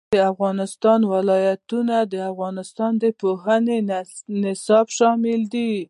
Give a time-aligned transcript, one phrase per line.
[0.15, 3.77] د افغانستان ولايتونه د افغانستان د پوهنې
[4.43, 5.71] نصاب کې شامل دي.